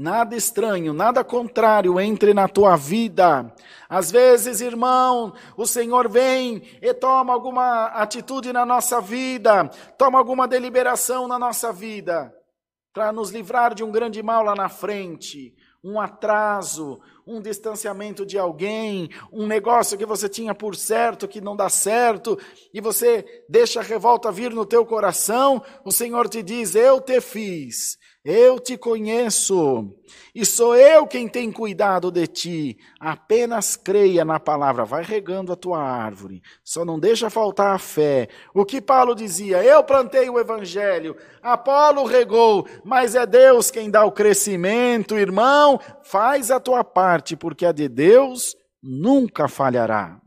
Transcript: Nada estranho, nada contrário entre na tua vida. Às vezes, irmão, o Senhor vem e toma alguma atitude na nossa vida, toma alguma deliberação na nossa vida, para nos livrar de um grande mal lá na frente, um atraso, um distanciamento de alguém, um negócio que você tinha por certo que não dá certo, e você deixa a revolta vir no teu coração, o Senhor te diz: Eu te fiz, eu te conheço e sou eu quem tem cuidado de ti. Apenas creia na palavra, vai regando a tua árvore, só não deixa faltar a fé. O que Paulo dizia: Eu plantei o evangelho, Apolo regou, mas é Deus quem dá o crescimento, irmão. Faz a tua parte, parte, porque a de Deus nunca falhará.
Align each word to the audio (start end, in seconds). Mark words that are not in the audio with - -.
Nada 0.00 0.34
estranho, 0.34 0.94
nada 0.94 1.22
contrário 1.22 2.00
entre 2.00 2.32
na 2.32 2.48
tua 2.48 2.74
vida. 2.74 3.54
Às 3.86 4.10
vezes, 4.10 4.62
irmão, 4.62 5.34
o 5.58 5.66
Senhor 5.66 6.08
vem 6.08 6.62
e 6.80 6.94
toma 6.94 7.34
alguma 7.34 7.84
atitude 7.88 8.50
na 8.50 8.64
nossa 8.64 8.98
vida, 8.98 9.68
toma 9.98 10.18
alguma 10.18 10.48
deliberação 10.48 11.28
na 11.28 11.38
nossa 11.38 11.70
vida, 11.70 12.32
para 12.94 13.12
nos 13.12 13.30
livrar 13.30 13.74
de 13.74 13.84
um 13.84 13.90
grande 13.90 14.22
mal 14.22 14.42
lá 14.42 14.54
na 14.54 14.70
frente, 14.70 15.54
um 15.84 16.00
atraso, 16.00 16.98
um 17.30 17.40
distanciamento 17.40 18.26
de 18.26 18.36
alguém, 18.36 19.08
um 19.32 19.46
negócio 19.46 19.96
que 19.96 20.04
você 20.04 20.28
tinha 20.28 20.52
por 20.52 20.74
certo 20.74 21.28
que 21.28 21.40
não 21.40 21.54
dá 21.54 21.68
certo, 21.68 22.36
e 22.74 22.80
você 22.80 23.24
deixa 23.48 23.78
a 23.80 23.84
revolta 23.84 24.32
vir 24.32 24.50
no 24.50 24.66
teu 24.66 24.84
coração, 24.84 25.62
o 25.84 25.92
Senhor 25.92 26.28
te 26.28 26.42
diz: 26.42 26.74
Eu 26.74 27.00
te 27.00 27.20
fiz, 27.20 27.96
eu 28.24 28.58
te 28.58 28.76
conheço 28.76 29.94
e 30.34 30.44
sou 30.44 30.76
eu 30.76 31.06
quem 31.06 31.28
tem 31.28 31.50
cuidado 31.50 32.10
de 32.10 32.26
ti. 32.26 32.78
Apenas 32.98 33.76
creia 33.76 34.24
na 34.24 34.38
palavra, 34.38 34.84
vai 34.84 35.02
regando 35.02 35.52
a 35.52 35.56
tua 35.56 35.80
árvore, 35.82 36.42
só 36.64 36.84
não 36.84 36.98
deixa 36.98 37.30
faltar 37.30 37.74
a 37.74 37.78
fé. 37.78 38.28
O 38.54 38.64
que 38.64 38.80
Paulo 38.80 39.14
dizia: 39.14 39.62
Eu 39.62 39.82
plantei 39.82 40.28
o 40.28 40.38
evangelho, 40.38 41.16
Apolo 41.42 42.04
regou, 42.04 42.66
mas 42.84 43.14
é 43.14 43.24
Deus 43.24 43.70
quem 43.70 43.90
dá 43.90 44.04
o 44.04 44.12
crescimento, 44.12 45.16
irmão. 45.16 45.80
Faz 46.02 46.50
a 46.50 46.60
tua 46.60 46.84
parte, 46.84 47.19
parte, 47.20 47.36
porque 47.36 47.66
a 47.66 47.72
de 47.72 47.88
Deus 47.88 48.56
nunca 48.82 49.46
falhará. 49.46 50.20